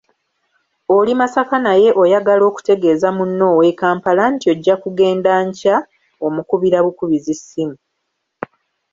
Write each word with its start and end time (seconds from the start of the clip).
Oli 0.95 1.13
Masaka 1.19 1.55
naye 1.65 1.89
oyagala 2.01 2.43
okutegeeza 2.49 3.07
munno 3.17 3.45
ow'e 3.55 3.71
Kampala 3.81 4.23
nti 4.33 4.45
ojja 4.53 4.75
kugenda 4.83 5.31
nkya, 5.47 5.75
omukubira 6.25 6.79
bukubizi 6.85 7.33
ssimu. 7.39 7.77